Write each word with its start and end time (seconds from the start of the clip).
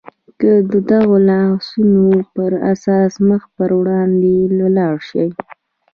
که 0.39 0.51
د 0.71 0.73
دغو 0.91 1.15
لارښوونو 1.29 2.05
پر 2.35 2.51
اساس 2.73 3.11
مخ 3.27 3.43
پر 3.55 3.69
وړاندې 3.79 4.33
ولاړ 4.63 4.95
شئ. 5.09 5.27